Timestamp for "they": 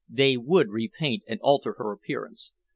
0.09-0.35